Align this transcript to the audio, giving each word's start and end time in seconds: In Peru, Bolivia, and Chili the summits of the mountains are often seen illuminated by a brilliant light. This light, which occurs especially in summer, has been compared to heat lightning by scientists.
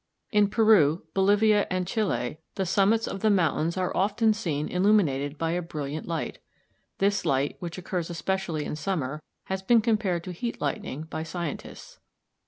In 0.31 0.49
Peru, 0.49 1.03
Bolivia, 1.13 1.67
and 1.69 1.85
Chili 1.85 2.39
the 2.55 2.65
summits 2.65 3.07
of 3.07 3.19
the 3.19 3.29
mountains 3.29 3.77
are 3.77 3.95
often 3.95 4.33
seen 4.33 4.67
illuminated 4.67 5.37
by 5.37 5.51
a 5.51 5.61
brilliant 5.61 6.07
light. 6.07 6.39
This 6.97 7.23
light, 7.23 7.55
which 7.59 7.77
occurs 7.77 8.09
especially 8.09 8.65
in 8.65 8.75
summer, 8.75 9.21
has 9.43 9.61
been 9.61 9.79
compared 9.79 10.23
to 10.23 10.31
heat 10.31 10.59
lightning 10.59 11.03
by 11.03 11.21
scientists. 11.21 11.99